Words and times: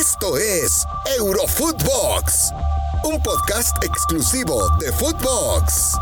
Esto 0.00 0.38
es 0.38 0.86
Eurofootbox, 1.18 2.52
un 3.04 3.22
podcast 3.22 3.84
exclusivo 3.84 4.66
de 4.78 4.90
Footbox. 4.92 5.92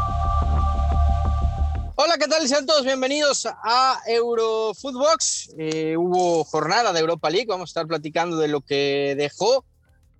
Hola, 1.97 2.17
¿qué 2.17 2.29
tal? 2.29 2.47
Sean 2.47 2.65
todos 2.65 2.85
bienvenidos 2.85 3.45
a 3.47 4.01
Eurofootbox. 4.07 5.51
Eh, 5.59 5.97
hubo 5.97 6.45
jornada 6.45 6.93
de 6.93 7.01
Europa 7.01 7.29
League, 7.29 7.49
vamos 7.49 7.71
a 7.71 7.73
estar 7.73 7.89
platicando 7.89 8.37
de 8.37 8.47
lo 8.47 8.61
que 8.61 9.17
dejó 9.19 9.65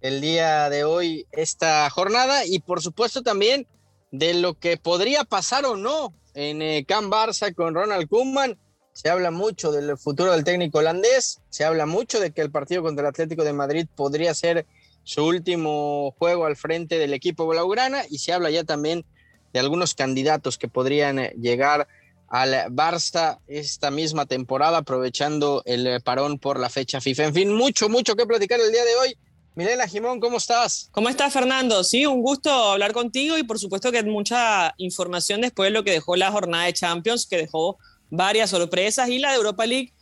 el 0.01 0.21
día 0.21 0.69
de 0.71 0.83
hoy 0.83 1.29
esta 1.31 1.89
jornada 1.89 2.45
y 2.47 2.59
por 2.59 2.83
supuesto 2.83 3.23
también 3.23 3.69
de 4.11 4.35
lo 4.35 4.59
que 4.59 4.77
podría 4.77 5.23
pasar 5.23 5.67
o 5.67 5.77
no 5.77 6.13
en 6.35 6.63
eh, 6.63 6.85
Can 6.85 7.13
Barça 7.13 7.55
con 7.55 7.77
Ronald 7.77 8.09
Koeman 8.09 8.59
se 9.01 9.11
habla 9.11 9.31
mucho 9.31 9.71
del 9.71 9.97
futuro 9.97 10.33
del 10.33 10.43
técnico 10.43 10.79
holandés, 10.79 11.41
se 11.51 11.65
habla 11.65 11.87
mucho 11.87 12.19
de 12.19 12.33
que 12.33 12.41
el 12.41 12.51
partido 12.51 12.83
contra 12.83 13.03
el 13.03 13.11
Atlético 13.11 13.45
de 13.45 13.53
Madrid 13.53 13.87
podría 13.95 14.35
ser 14.35 14.67
su 15.05 15.25
último 15.25 16.17
juego 16.19 16.47
al 16.47 16.57
frente 16.57 16.99
del 16.99 17.15
equipo 17.15 17.47
blaugrana 17.47 18.03
y 18.11 18.19
se 18.19 18.33
habla 18.33 18.51
ya 18.51 18.65
también 18.65 19.05
de 19.53 19.61
algunos 19.61 19.95
candidatos 19.95 20.59
que 20.59 20.67
podrían 20.67 21.21
eh, 21.21 21.33
llegar 21.41 21.87
al 22.27 22.53
Barça 22.73 23.39
esta 23.47 23.93
misma 23.93 24.27
temporada 24.27 24.79
aprovechando 24.79 25.63
el 25.65 25.87
eh, 25.87 26.01
parón 26.01 26.41
por 26.41 26.59
la 26.59 26.69
fecha 26.69 27.01
FIFA. 27.01 27.27
En 27.27 27.35
fin, 27.35 27.55
mucho, 27.55 27.89
mucho 27.89 28.17
que 28.17 28.27
platicar 28.27 28.59
el 28.59 28.73
día 28.73 28.85
de 28.85 28.97
hoy. 28.97 29.17
Milena 29.55 29.87
Jimón, 29.87 30.19
¿cómo 30.19 30.39
estás? 30.39 30.89
¿Cómo 30.91 31.09
estás, 31.09 31.33
Fernando? 31.33 31.85
Sí, 31.85 32.05
un 32.05 32.21
gusto 32.21 32.51
hablar 32.51 32.93
contigo 32.93 33.39
y 33.39 33.45
por 33.45 33.61
supuesto 33.61 33.93
que 33.93 34.03
mucha 34.03 34.75
información 34.77 35.43
después 35.43 35.69
de 35.69 35.71
lo 35.79 35.85
que 35.85 35.93
dejó 35.93 36.17
la 36.17 36.33
jornada 36.33 36.65
de 36.65 36.73
Champions, 36.73 37.29
que 37.29 37.37
dejó 37.37 37.79
varias 38.11 38.51
sorpresas 38.51 39.09
y 39.09 39.19
la 39.19 39.31
de 39.31 39.37
Europa 39.37 39.67
League 39.67 39.93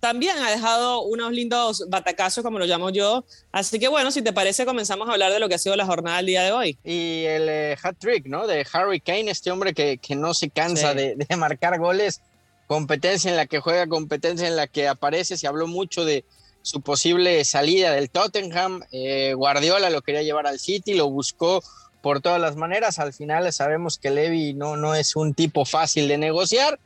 también 0.00 0.38
ha 0.38 0.50
dejado 0.50 1.02
unos 1.02 1.32
lindos 1.32 1.84
batacazos, 1.88 2.44
como 2.44 2.58
lo 2.58 2.66
llamo 2.66 2.90
yo. 2.90 3.24
Así 3.50 3.78
que 3.78 3.88
bueno, 3.88 4.10
si 4.10 4.22
te 4.22 4.32
parece, 4.32 4.64
comenzamos 4.64 5.08
a 5.08 5.12
hablar 5.12 5.32
de 5.32 5.40
lo 5.40 5.48
que 5.48 5.56
ha 5.56 5.58
sido 5.58 5.74
la 5.76 5.86
jornada 5.86 6.18
del 6.18 6.26
día 6.26 6.42
de 6.44 6.52
hoy. 6.52 6.78
Y 6.84 7.24
el 7.24 7.48
eh, 7.48 7.76
hat 7.82 7.96
trick, 7.98 8.26
¿no? 8.26 8.46
De 8.46 8.64
Harry 8.72 9.00
Kane, 9.00 9.30
este 9.30 9.50
hombre 9.50 9.74
que, 9.74 9.98
que 9.98 10.14
no 10.14 10.34
se 10.34 10.50
cansa 10.50 10.94
de, 10.94 11.16
de, 11.16 11.36
marcar 11.36 11.78
goles, 11.78 12.20
competencia 12.66 13.30
en 13.30 13.36
la 13.36 13.46
que 13.46 13.60
juega, 13.60 13.88
competencia 13.88 14.46
en 14.46 14.56
la 14.56 14.68
que 14.68 14.86
aparece. 14.86 15.36
Se 15.36 15.48
habló 15.48 15.66
mucho 15.66 16.04
de 16.04 16.24
su 16.62 16.80
posible 16.80 17.44
salida 17.44 17.92
del 17.92 18.10
Tottenham. 18.10 18.82
Eh, 18.92 19.34
Guardiola 19.34 19.90
lo 19.90 20.02
quería 20.02 20.22
llevar 20.22 20.46
al 20.46 20.60
City, 20.60 20.94
lo 20.94 21.10
buscó 21.10 21.62
por 22.02 22.20
todas 22.20 22.40
las 22.40 22.54
maneras. 22.54 23.00
Al 23.00 23.12
final 23.12 23.52
sabemos 23.52 23.98
que 23.98 24.10
Levy 24.10 24.54
no, 24.54 24.76
no 24.76 24.94
es 24.94 25.16
un 25.16 25.34
tipo 25.34 25.64
fácil 25.64 26.06
de 26.06 26.18
negociar 26.18 26.78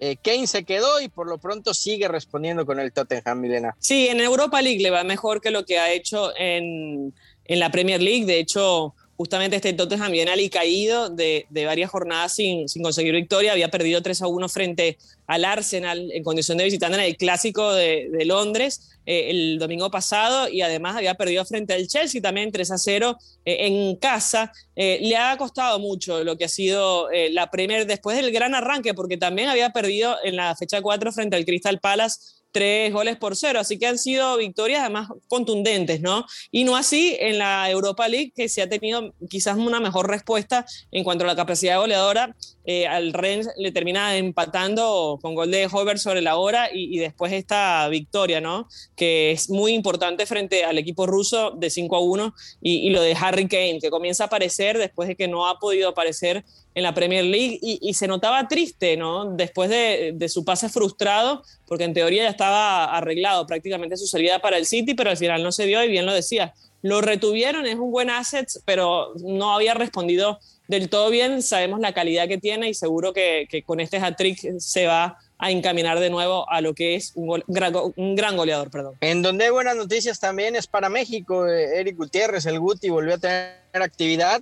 eh, 0.00 0.16
Kane 0.22 0.46
se 0.46 0.64
quedó 0.64 1.00
y 1.00 1.08
por 1.08 1.28
lo 1.28 1.38
pronto 1.38 1.74
sigue 1.74 2.08
respondiendo 2.08 2.64
con 2.64 2.78
el 2.78 2.92
Tottenham, 2.92 3.40
Milena. 3.40 3.76
Sí, 3.78 4.08
en 4.08 4.20
Europa 4.20 4.62
League 4.62 4.82
le 4.82 4.90
va 4.90 5.04
mejor 5.04 5.40
que 5.40 5.50
lo 5.50 5.64
que 5.64 5.78
ha 5.78 5.92
hecho 5.92 6.32
en, 6.36 7.14
en 7.44 7.58
la 7.60 7.70
Premier 7.70 8.00
League. 8.00 8.24
De 8.24 8.38
hecho, 8.38 8.94
justamente 9.18 9.56
este 9.56 9.72
Tottenham 9.72 10.12
viene 10.12 10.30
caído 10.48 11.10
de, 11.10 11.46
de, 11.50 11.66
varias 11.66 11.90
jornadas 11.90 12.32
sin, 12.32 12.68
sin, 12.68 12.84
conseguir 12.84 13.12
victoria. 13.14 13.50
Había 13.50 13.68
perdido 13.68 14.00
3 14.00 14.22
a 14.22 14.28
1 14.28 14.48
frente 14.48 14.96
al 15.26 15.44
Arsenal 15.44 16.10
en 16.12 16.22
condición 16.22 16.56
de 16.56 16.64
visitante 16.64 16.96
en 16.96 17.02
el 17.02 17.16
clásico 17.16 17.72
de, 17.74 18.08
de 18.12 18.24
Londres 18.24 18.98
eh, 19.10 19.30
el 19.30 19.58
domingo 19.58 19.90
pasado 19.90 20.50
y 20.50 20.60
además 20.60 20.94
había 20.94 21.14
perdido 21.14 21.42
frente 21.46 21.72
al 21.72 21.88
Chelsea 21.88 22.20
también 22.20 22.52
3 22.52 22.70
a 22.70 22.76
0 22.76 23.18
eh, 23.46 23.66
en 23.66 23.96
casa. 23.96 24.52
Eh, 24.76 24.98
le 25.00 25.16
ha 25.16 25.34
costado 25.38 25.78
mucho 25.78 26.22
lo 26.22 26.36
que 26.36 26.44
ha 26.44 26.48
sido 26.48 27.08
la 27.30 27.50
Premier 27.50 27.86
después 27.86 28.16
del 28.18 28.30
gran 28.30 28.54
arranque, 28.54 28.92
porque 28.92 29.16
también 29.16 29.48
había 29.48 29.70
perdido 29.70 30.14
en 30.24 30.36
la 30.36 30.54
fecha 30.54 30.82
4 30.82 31.10
frente 31.12 31.36
al 31.36 31.44
Crystal 31.44 31.80
Palace 31.80 32.37
tres 32.52 32.92
goles 32.92 33.16
por 33.16 33.36
cero, 33.36 33.60
así 33.60 33.78
que 33.78 33.86
han 33.86 33.98
sido 33.98 34.36
victorias 34.36 34.80
además 34.80 35.08
contundentes, 35.28 36.00
¿no? 36.00 36.24
Y 36.50 36.64
no 36.64 36.76
así 36.76 37.16
en 37.20 37.38
la 37.38 37.70
Europa 37.70 38.08
League, 38.08 38.32
que 38.34 38.48
se 38.48 38.62
ha 38.62 38.68
tenido 38.68 39.14
quizás 39.28 39.56
una 39.56 39.80
mejor 39.80 40.08
respuesta 40.08 40.66
en 40.90 41.04
cuanto 41.04 41.24
a 41.24 41.26
la 41.26 41.36
capacidad 41.36 41.78
goleadora. 41.78 42.34
Eh, 42.70 42.86
al 42.86 43.14
Rennes 43.14 43.48
le 43.56 43.72
termina 43.72 44.18
empatando 44.18 45.18
con 45.22 45.34
gol 45.34 45.50
de 45.50 45.66
Hover 45.72 45.98
sobre 45.98 46.20
la 46.20 46.36
hora 46.36 46.68
y, 46.70 46.98
después 46.98 47.32
esta 47.32 47.88
victoria, 47.88 48.42
¿no? 48.42 48.68
Que 48.94 49.30
es 49.30 49.48
muy 49.48 49.72
importante 49.72 50.26
frente 50.26 50.66
al 50.66 50.76
equipo 50.76 51.06
ruso 51.06 51.52
de 51.52 51.70
5 51.70 51.96
a 51.96 52.00
1 52.00 52.34
y, 52.60 52.90
lo 52.90 53.00
de 53.00 53.16
Harry 53.18 53.48
Kane, 53.48 53.78
que 53.80 53.88
comienza 53.88 54.24
a 54.24 54.26
aparecer 54.26 54.76
después 54.76 55.08
de 55.08 55.16
que 55.16 55.28
no 55.28 55.48
ha 55.48 55.58
podido 55.58 55.88
aparecer 55.88 56.44
en 56.74 56.82
la 56.82 56.92
Premier 56.92 57.24
League 57.24 57.58
y, 57.62 57.78
y 57.80 57.94
se 57.94 58.06
notaba 58.06 58.46
triste, 58.48 58.98
¿no? 58.98 59.34
Después 59.34 59.70
de, 59.70 60.12
de, 60.14 60.28
su 60.28 60.44
pase 60.44 60.68
frustrado, 60.68 61.42
porque 61.66 61.84
en 61.84 61.94
teoría 61.94 62.24
ya 62.24 62.28
estaba 62.28 62.84
arreglado 62.94 63.46
prácticamente 63.46 63.96
su 63.96 64.06
salida 64.06 64.40
para 64.40 64.58
el 64.58 64.66
City, 64.66 64.92
pero 64.92 65.08
al 65.08 65.16
final 65.16 65.42
no 65.42 65.52
se 65.52 65.64
dio 65.64 65.82
y 65.82 65.88
bien 65.88 66.04
lo 66.04 66.12
decía. 66.12 66.52
Lo 66.82 67.00
retuvieron, 67.00 67.66
es 67.66 67.76
un 67.76 67.90
buen 67.90 68.10
asset, 68.10 68.48
pero 68.64 69.12
no 69.16 69.54
había 69.54 69.74
respondido 69.74 70.38
del 70.68 70.88
todo 70.88 71.10
bien. 71.10 71.42
Sabemos 71.42 71.80
la 71.80 71.92
calidad 71.92 72.28
que 72.28 72.38
tiene 72.38 72.68
y 72.68 72.74
seguro 72.74 73.12
que, 73.12 73.48
con 73.66 73.80
este 73.80 73.98
hat-trick 73.98 74.58
se 74.58 74.86
va 74.86 75.18
a 75.38 75.50
encaminar 75.50 76.00
de 76.00 76.10
nuevo 76.10 76.48
a 76.50 76.60
lo 76.60 76.74
que 76.74 76.94
es 76.94 77.12
un, 77.14 77.42
gran 77.48 78.36
goleador. 78.36 78.70
Perdón. 78.70 78.94
En 79.00 79.22
donde 79.22 79.44
hay 79.44 79.50
buenas 79.50 79.76
noticias 79.76 80.20
también 80.20 80.56
es 80.56 80.66
para 80.66 80.88
México. 80.88 81.46
Eric 81.46 81.96
Gutiérrez, 81.96 82.46
el 82.46 82.60
Guti, 82.60 82.90
volvió 82.90 83.14
a 83.14 83.18
tener 83.18 83.56
actividad 83.72 84.40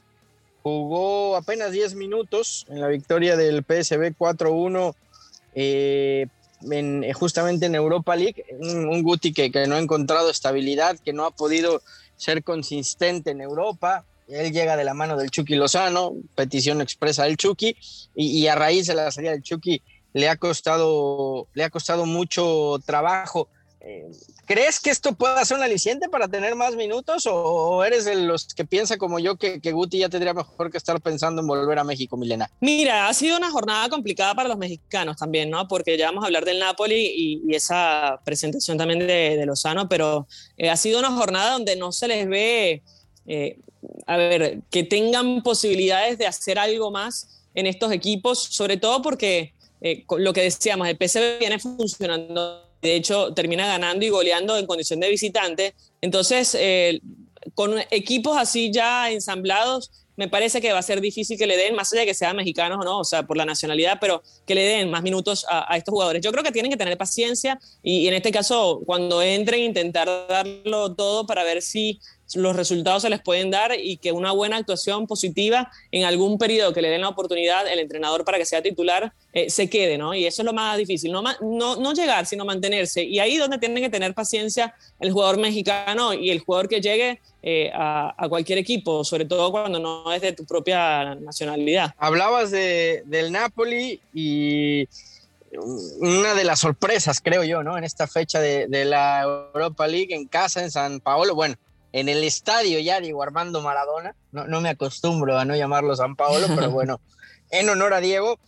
jugó 0.67 1.37
apenas 1.37 1.71
10 1.71 1.95
minutos 1.95 2.67
en 2.69 2.81
la 2.81 2.89
victoria 2.89 3.37
del 3.37 3.63
PSB 3.63 4.17
4-1 4.19 4.97
eh, 5.55 6.27
en, 6.63 7.13
justamente 7.13 7.67
en 7.67 7.75
Europa 7.75 8.17
League. 8.17 8.45
Un, 8.59 8.89
un 8.89 9.03
Guti 9.03 9.33
que, 9.33 9.51
que, 9.51 9.67
no 9.67 9.77
ha 9.77 9.81
encontrado 9.81 10.31
estabilidad, 10.31 10.99
que 10.99 11.13
no 11.13 11.25
ha 11.25 11.31
podido 11.31 11.83
ser 12.17 12.43
consistente 12.43 13.31
en 13.31 13.41
Europa. 13.41 14.05
Él 14.29 14.53
llega 14.53 14.77
de 14.77 14.85
la 14.85 14.95
mano 14.95 15.17
del 15.17 15.31
Chucky 15.31 15.55
Lozano, 15.55 16.15
petición 16.35 16.81
expresa 16.81 17.25
del 17.25 17.37
Chucky, 17.37 17.77
y, 18.15 18.41
y 18.41 18.49
a 18.49 18.55
raíz 18.55 18.87
de 18.87 18.95
la 18.95 19.11
salida 19.11 19.33
del 19.33 19.43
Chucky 19.43 19.83
le 20.17 20.29
ha 20.31 20.37
costado, 20.37 21.47
le 21.53 21.63
ha 21.63 21.71
costado 21.71 22.07
mucho 22.07 22.81
trabajo. 22.87 23.49
¿Crees 24.47 24.81
que 24.81 24.91
esto 24.91 25.13
pueda 25.13 25.45
ser 25.45 25.57
un 25.57 25.63
aliciente 25.63 26.09
para 26.09 26.29
tener 26.29 26.55
más 26.55 26.77
minutos 26.77 27.27
o 27.29 27.85
eres 27.85 28.05
de 28.05 28.15
los 28.17 28.47
que 28.47 28.65
piensa 28.65 28.97
como 28.97 29.19
yo 29.19 29.37
que, 29.37 29.61
que, 29.61 29.73
Guti 29.73 29.99
ya 29.99 30.09
tendría 30.09 30.35
mejor 30.35 30.71
que 30.71 30.79
estar 30.79 31.01
pensando 31.01 31.41
en 31.41 31.49
volver 31.49 31.79
a 31.79 31.85
México, 31.85 32.17
Milena? 32.17 32.51
Mira, 32.61 33.09
ha 33.09 33.15
sido 33.15 33.37
una 33.37 33.51
jornada 33.51 33.89
complicada 33.89 34.35
para 34.35 34.49
los 34.49 34.59
mexicanos 34.59 35.17
también, 35.17 35.51
¿no? 35.51 35.67
Porque 35.67 35.99
ya 35.99 36.07
vamos 36.07 36.23
a 36.23 36.27
hablar 36.27 36.45
del 36.45 36.59
Napoli 36.59 37.13
y, 37.17 37.43
y 37.47 37.55
esa 37.55 38.21
presentación 38.25 38.79
también 38.79 39.01
de, 39.01 39.37
de 39.37 39.47
Lozano, 39.47 39.89
pero 39.89 40.27
eh, 40.57 40.71
ha 40.71 40.77
sido 40.77 40.99
una 40.99 41.11
jornada 41.11 41.53
donde 41.53 41.77
no 41.77 41.93
se 41.93 42.09
les 42.09 42.29
ve, 42.29 42.83
eh, 43.27 43.59
a 44.07 44.17
ver, 44.17 44.61
que 44.71 44.85
tengan 44.85 45.43
posibilidades 45.43 46.19
de 46.19 46.27
hacer 46.27 46.59
algo 46.59 46.91
más 46.91 47.43
en 47.55 47.67
estos 47.67 47.91
equipos, 47.93 48.39
sobre 48.39 48.77
todo 48.77 49.03
porque 49.03 49.55
eh, 49.81 50.05
lo 50.19 50.33
que 50.33 50.43
decíamos, 50.43 50.89
el 50.89 50.97
PSV 50.97 51.39
viene 51.39 51.59
funcionando 51.59 52.66
de 52.87 52.97
hecho 52.97 53.35
termina 53.35 53.67
ganando 53.67 54.05
y 54.05 54.09
goleando 54.09 54.57
en 54.57 54.67
condición 54.67 55.01
de 55.01 55.11
visitante. 55.11 55.75
Entonces, 56.01 56.57
eh, 56.59 57.01
con 57.55 57.75
equipos 57.91 58.37
así 58.37 58.71
ya 58.73 59.11
ensamblados, 59.11 59.91
me 60.17 60.29
parece 60.29 60.61
que 60.61 60.73
va 60.73 60.79
a 60.79 60.83
ser 60.83 61.01
difícil 61.01 61.37
que 61.39 61.47
le 61.47 61.57
den, 61.57 61.75
más 61.75 61.93
allá 61.93 62.01
de 62.01 62.07
que 62.07 62.15
sean 62.15 62.37
mexicanos 62.37 62.79
o 62.81 62.85
no, 62.85 62.99
o 63.01 63.05
sea, 63.05 63.25
por 63.25 63.37
la 63.37 63.45
nacionalidad, 63.45 63.99
pero 64.01 64.23
que 64.47 64.55
le 64.55 64.63
den 64.63 64.91
más 64.91 65.03
minutos 65.03 65.45
a, 65.49 65.71
a 65.71 65.77
estos 65.77 65.93
jugadores. 65.93 66.23
Yo 66.23 66.33
creo 66.33 66.43
que 66.43 66.53
tienen 66.53 66.71
que 66.71 66.79
tener 66.79 66.97
paciencia 66.97 67.59
y, 67.83 67.99
y, 67.99 68.09
en 68.09 68.15
este 68.15 68.33
caso, 68.33 68.81
cuando 68.87 69.21
entren, 69.21 69.63
intentar 69.63 70.09
darlo 70.29 70.95
todo 70.95 71.27
para 71.27 71.45
ver 71.45 71.61
si 71.61 72.01
los 72.35 72.57
resultados 72.57 73.03
se 73.03 73.11
les 73.11 73.21
pueden 73.21 73.51
dar 73.51 73.73
y 73.79 73.99
que 73.99 74.13
una 74.13 74.33
buena 74.33 74.57
actuación 74.57 75.07
positiva 75.07 75.71
en 75.93 76.05
algún 76.05 76.39
periodo 76.39 76.73
que 76.73 76.83
le 76.83 76.91
den 76.91 77.03
la 77.03 77.09
oportunidad 77.09 77.67
el 77.69 77.79
entrenador 77.79 78.25
para 78.25 78.39
que 78.39 78.45
sea 78.45 78.63
titular 78.63 79.13
eh, 79.33 79.49
se 79.49 79.71
quede, 79.71 79.97
¿no? 79.97 80.15
Y 80.15 80.27
eso 80.27 80.43
es 80.43 80.47
lo 80.47 80.53
más 80.53 80.77
difícil, 80.77 81.13
no, 81.13 81.23
no, 81.23 81.77
no 81.77 81.93
llegar, 81.93 82.27
sino 82.27 82.45
mantenerse. 82.45 83.03
Y 83.05 83.19
ahí 83.21 83.37
donde 83.37 83.59
tienen 83.59 83.83
que 83.83 83.91
tener 83.91 84.15
paciencia 84.15 84.75
el 84.99 85.13
jugador 85.13 85.39
mexicano 85.39 86.15
y 86.15 86.31
el 86.31 86.41
jugador 86.41 86.69
que 86.69 86.81
llegue 86.81 87.21
eh, 87.43 87.71
a, 87.73 88.27
cualquier 88.29 88.59
equipo, 88.59 89.05
sobre 89.05 89.25
todo 89.25 89.53
cuando 89.53 89.79
no 89.79 90.13
es 90.13 90.21
de 90.21 90.33
tu 90.33 90.45
propia 90.45 91.15
nacionalidad. 91.15 91.95
Hablabas 91.99 92.51
de, 92.51 93.03
del 93.07 93.31
Napoli 93.31 94.01
y 94.13 94.89
una 96.01 96.35
de 96.35 96.45
las 96.45 96.61
sorpresas, 96.61 97.21
creo 97.21 97.45
yo, 97.45 97.63
¿no? 97.63 97.79
En 97.79 97.85
esta 97.85 98.07
fecha 98.07 98.41
de 98.41 98.85
la 98.85 99.23
Europa 99.23 99.87
League 99.87 100.15
en 100.15 100.27
casa, 100.27 100.63
en 100.63 100.71
San 100.71 101.01
Paolo, 101.01 101.35
bueno 101.35 101.57
en 101.97 102.11
el 102.11 102.23
estadio 102.25 102.79
ya 102.79 103.01
Diego 103.01 103.23
Armando 103.23 103.63
Maradona. 103.63 104.15
No, 104.31 104.47
no 104.47 104.61
me 104.61 104.69
acostumbro 104.69 105.39
a 105.39 105.47
no 105.47 105.57
llamarlo 105.57 105.97
San 105.97 106.15
Paolo, 106.15 106.47
pero 106.55 106.71
bueno, 106.71 107.01
en 107.51 107.71
honor 107.71 107.95
a 107.95 108.01
Diego. 108.01 108.39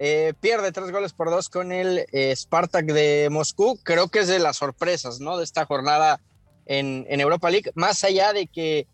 Eh, 0.00 0.32
pierde 0.40 0.72
tres 0.72 0.90
goles 0.90 1.12
por 1.12 1.30
dos 1.30 1.48
con 1.48 1.70
el 1.70 2.06
eh, 2.10 2.34
Spartak 2.34 2.86
de 2.86 3.28
Moscú. 3.30 3.78
Creo 3.84 4.08
que 4.08 4.20
es 4.20 4.26
de 4.26 4.40
las 4.40 4.56
sorpresas, 4.56 5.20
¿no? 5.20 5.38
De 5.38 5.44
esta 5.44 5.64
jornada 5.64 6.20
en, 6.66 7.06
en 7.08 7.20
Europa 7.20 7.50
League. 7.50 7.70
Más 7.76 8.02
allá 8.02 8.32
de 8.32 8.48
que, 8.48 8.88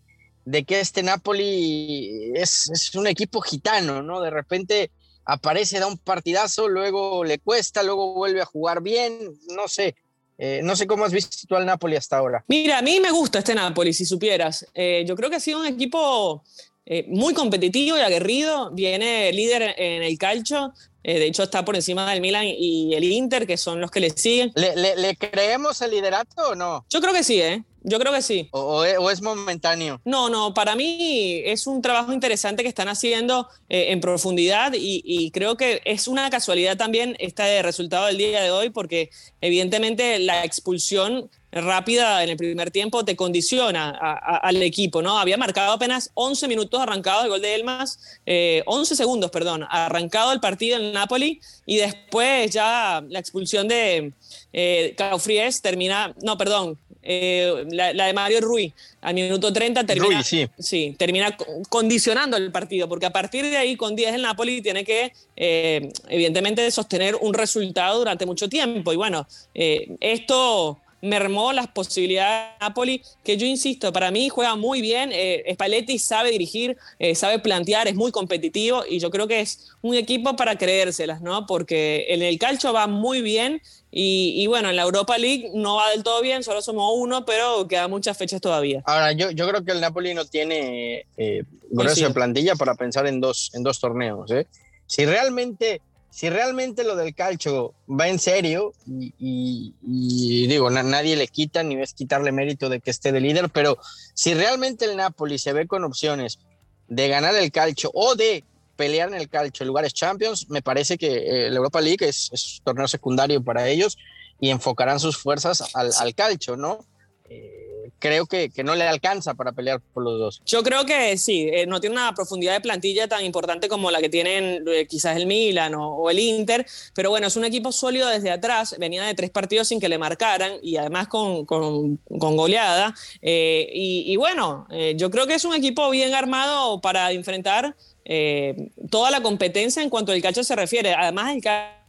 de 0.45 0.65
que 0.65 0.81
este 0.81 1.01
Napoli 1.01 2.31
es, 2.35 2.69
es, 2.71 2.93
un 2.93 3.07
equipo 3.07 3.41
gitano, 3.41 4.03
¿no? 4.03 4.21
De 4.21 4.29
repente 4.29 4.91
aparece, 5.25 5.79
da 5.79 5.87
un 5.87 5.97
partidazo, 5.97 6.69
luego 6.69 7.23
le 7.23 7.39
cuesta, 7.39 7.81
luego 7.81 8.13
vuelve 8.13 8.41
a 8.41 8.45
jugar 8.45 8.83
bien. 8.83 9.39
No 9.55 9.67
sé, 9.67 9.95
Eh, 10.37 10.61
no 10.63 10.75
sé 10.75 10.85
cómo 10.87 11.05
has 11.05 11.13
visto 11.13 11.37
tú 11.47 11.55
al 11.55 11.65
Napoli 11.65 11.95
hasta 11.95 12.17
ahora. 12.17 12.43
Mira, 12.47 12.79
a 12.79 12.81
mí 12.81 12.99
me 12.99 13.11
gusta 13.11 13.39
este 13.39 13.55
Napoli, 13.55 13.93
si 13.93 14.05
supieras. 14.05 14.65
Eh, 14.73 15.05
yo 15.07 15.15
creo 15.15 15.29
que 15.29 15.37
ha 15.37 15.39
sido 15.39 15.59
un 15.59 15.65
equipo 15.65 16.43
eh, 16.85 17.05
muy 17.07 17.33
competitivo 17.33 17.97
y 17.97 18.01
aguerrido. 18.01 18.71
Viene 18.71 19.31
líder 19.31 19.75
en 19.77 20.03
el 20.03 20.17
calcio. 20.17 20.73
de 21.03 21.25
hecho, 21.25 21.43
está 21.43 21.63
por 21.63 21.75
encima 21.75 22.09
del 22.11 22.21
Milan 22.21 22.45
y 22.45 22.93
el 22.95 23.03
Inter, 23.03 23.47
que 23.47 23.57
son 23.57 23.79
los 23.79 23.91
que 23.91 23.99
le 23.99 24.09
siguen. 24.09 24.51
¿Le, 24.55 24.95
le 24.95 25.15
creemos 25.15 25.81
el 25.81 25.91
liderato 25.91 26.49
o 26.49 26.55
no? 26.55 26.85
Yo 26.89 26.99
creo 26.99 27.13
que 27.13 27.23
sí, 27.23 27.41
¿eh? 27.41 27.63
Yo 27.87 27.99
creo 27.99 28.11
que 28.11 28.23
sí. 28.23 28.49
O, 28.51 28.83
es 28.83 29.21
momentáneo? 29.21 30.01
No, 30.05 30.27
no, 30.27 30.55
para 30.55 30.75
mí 30.75 31.43
es 31.45 31.67
un 31.67 31.83
trabajo 31.83 32.11
interesante 32.13 32.63
que 32.63 32.69
están 32.69 32.87
haciendo 32.87 33.47
eh, 33.69 33.91
en 33.91 34.01
profundidad 34.01 34.73
y, 34.75 35.29
creo 35.31 35.55
que 35.55 35.81
es 35.85 36.07
una 36.07 36.29
casualidad 36.29 36.77
también 36.77 37.15
este 37.19 37.61
resultado 37.61 38.07
del 38.07 38.17
día 38.17 38.41
de 38.41 38.51
hoy 38.51 38.69
porque 38.71 39.11
evidentemente 39.41 40.17
la 40.19 40.43
expulsión 40.43 41.29
rápida 41.51 42.23
en 42.23 42.29
el 42.29 42.37
primer 42.37 42.69
tiempo 42.71 43.05
te 43.05 43.15
condiciona 43.15 43.91
al 43.91 44.61
equipo, 44.61 45.01
¿no? 45.01 45.17
Había 45.17 45.37
marcado 45.37 45.73
apenas 45.73 46.11
11 46.13 46.47
minutos 46.49 46.81
arrancado 46.81 47.23
el 47.23 47.29
gol 47.29 47.41
de 47.41 47.55
Elmas, 47.55 47.99
11 48.25 48.93
eh, 48.93 48.97
segundos, 48.97 49.31
perdón, 49.31 49.65
arrancado 49.69 50.33
el 50.33 50.41
partido 50.41 50.77
en 50.77 50.91
Napoli 50.91 51.39
y 51.65 51.77
después 51.77 52.51
ya 52.51 53.03
la 53.07 53.19
expulsión 53.19 53.67
de 53.67 54.11
eh, 54.51 54.95
Caufries 54.97 55.61
termina, 55.61 56.13
no, 56.21 56.37
perdón, 56.37 56.77
eh, 57.07 57.65
la, 57.69 57.93
de 57.93 58.13
Mario 58.13 58.41
Rui 58.41 58.73
al 59.01 59.13
minuto 59.13 59.53
30 59.53 59.85
termina, 59.85 60.23
sí. 60.23 60.95
termina 60.97 61.37
condicionando 61.69 62.35
el 62.35 62.51
partido, 62.51 62.89
porque 62.89 63.05
a 63.05 63.11
partir 63.11 63.45
de 63.45 63.57
ahí 63.57 63.75
con 63.75 63.95
10 63.95 64.15
el 64.15 64.23
Napoli 64.23 64.61
tiene 64.61 64.83
que 64.83 65.13
eh, 65.35 65.91
evidentemente 66.09 66.69
sostener 66.71 67.15
un 67.21 67.35
resultado 67.35 67.99
durante 67.99 68.25
mucho 68.25 68.49
tiempo. 68.49 68.91
Y 68.91 68.95
bueno, 68.95 69.27
eh, 69.53 69.95
esto 69.99 70.79
mermó 71.05 71.53
las 71.53 71.67
posibilidades 71.67 72.53
de 72.59 72.65
Napoli, 72.65 73.01
que 73.23 73.37
yo 73.37 73.45
insisto, 73.45 73.93
para 73.93 74.11
mí 74.11 74.29
juega 74.29 74.55
muy 74.55 74.81
bien, 74.81 75.11
Spalletti 75.53 75.99
sabe 75.99 76.31
dirigir, 76.31 76.77
sabe 77.13 77.39
plantear, 77.39 77.87
es 77.87 77.95
muy 77.95 78.11
competitivo 78.11 78.83
y 78.89 78.99
yo 78.99 79.09
creo 79.09 79.27
que 79.27 79.41
es 79.41 79.71
un 79.81 79.95
equipo 79.95 80.35
para 80.35 80.57
creérselas, 80.57 81.21
¿no? 81.21 81.45
Porque 81.45 82.05
en 82.09 82.21
el 82.21 82.37
calcio 82.37 82.73
va 82.73 82.87
muy 82.87 83.21
bien 83.21 83.61
y, 83.97 84.45
bueno, 84.47 84.69
en 84.69 84.75
la 84.75 84.81
Europa 84.81 85.17
League 85.17 85.51
no 85.53 85.75
va 85.77 85.91
del 85.91 86.03
todo 86.03 86.21
bien, 86.21 86.43
solo 86.43 86.61
somos 86.61 86.91
uno, 86.97 87.23
pero 87.23 87.65
quedan 87.65 87.89
muchas 87.89 88.17
fechas 88.17 88.41
todavía. 88.41 88.83
Ahora, 88.85 89.13
yo, 89.13 89.31
yo 89.31 89.47
creo 89.47 89.63
que 89.63 89.71
el 89.71 89.79
Napoli 89.79 90.13
no 90.13 90.25
tiene 90.25 91.05
eh, 91.15 91.43
grueso 91.69 92.05
de 92.05 92.13
plantilla 92.13 92.55
para 92.55 92.75
pensar 92.75 93.07
en 93.07 93.21
dos, 93.21 93.51
en 93.53 93.63
dos 93.63 93.79
torneos. 93.79 94.29
¿eh? 94.31 94.47
Si, 94.85 95.05
realmente, 95.05 95.79
si 96.15 96.29
realmente 96.29 96.85
lo 96.85 96.95
del 96.95 97.13
calcio 97.13 97.73
va 97.89 98.07
en 98.07 98.19
serio, 98.19 98.71
y, 98.87 100.47
digo, 100.47 100.69
nadie 100.69 101.17
le 101.17 101.27
quita 101.27 101.61
ni 101.61 101.75
es 101.75 101.93
quitarle 101.93 102.31
mérito 102.31 102.69
de 102.69 102.79
que 102.79 102.89
esté 102.89 103.11
de 103.11 103.19
líder, 103.19 103.49
pero 103.49 103.77
si 104.13 104.33
realmente 104.33 104.85
el 104.85 104.95
Napoli 104.95 105.37
se 105.37 105.51
ve 105.51 105.67
con 105.67 105.83
opciones 105.83 106.39
de 106.87 107.09
ganar 107.09 107.35
el 107.35 107.51
calcio 107.51 107.91
o 107.93 108.15
de 108.15 108.45
pelear 108.77 109.09
en 109.09 109.15
el 109.15 109.27
calcio 109.27 109.65
en 109.65 109.67
lugares 109.67 109.93
Champions, 109.93 110.49
me 110.49 110.61
parece 110.61 110.97
que 110.97 111.47
eh, 111.47 111.49
la 111.49 111.57
Europa 111.57 111.81
League 111.81 112.07
es, 112.07 112.29
es, 112.31 112.61
torneo 112.63 112.87
secundario 112.87 113.43
para 113.43 113.67
ellos 113.67 113.97
y 114.39 114.51
enfocarán 114.51 115.01
sus 115.01 115.17
fuerzas 115.17 115.75
al, 115.75 115.91
al 115.99 116.15
calcio, 116.15 116.55
¿no? 116.55 116.85
Eh, 117.29 117.64
creo 117.99 118.25
que, 118.25 118.49
que, 118.49 118.63
no 118.63 118.75
le 118.75 118.83
alcanza 118.83 119.33
para 119.33 119.51
pelear 119.51 119.81
por 119.93 120.03
los 120.03 120.19
dos. 120.19 120.41
Yo 120.45 120.63
creo 120.63 120.85
que 120.85 121.17
sí, 121.17 121.49
eh, 121.51 121.65
no 121.67 121.79
tiene 121.79 121.95
una 121.95 122.13
profundidad 122.13 122.53
de 122.53 122.61
plantilla 122.61 123.07
tan 123.07 123.23
importante 123.23 123.67
como 123.67 123.91
la 123.91 124.01
que 124.01 124.09
tienen 124.09 124.65
quizás 124.89 125.17
el 125.17 125.25
Milan 125.25 125.73
o, 125.75 126.09
el 126.09 126.19
Inter, 126.19 126.65
pero 126.93 127.09
bueno, 127.09 127.27
es 127.27 127.35
un 127.35 127.45
equipo 127.45 127.71
sólido 127.71 128.07
desde 128.07 128.31
atrás, 128.31 128.75
venía 128.79 129.03
de 129.03 129.13
tres 129.13 129.29
partidos 129.29 129.67
sin 129.67 129.79
que 129.79 129.89
le 129.89 129.97
marcaran 129.97 130.53
y 130.61 130.77
además 130.77 131.07
con, 131.07 131.45
con, 131.45 131.97
con 131.97 132.37
goleada. 132.37 132.93
Y, 133.21 134.03
y, 134.07 134.15
bueno, 134.17 134.67
yo 134.95 135.09
creo 135.09 135.27
que 135.27 135.35
es 135.35 135.45
un 135.45 135.53
equipo 135.53 135.89
bien 135.89 136.13
armado 136.13 136.81
para 136.81 137.11
enfrentar 137.11 137.75
eh, 138.07 138.69
toda 138.91 139.09
la 139.09 139.21
competencia 139.21 139.81
en 139.81 139.89
cuanto 139.89 140.11
al 140.11 140.21
calcio 140.21 140.43
se 140.43 140.55
refiere. 140.55 140.93
Además, 140.93 141.35
el 141.35 141.41
calcio, 141.41 141.84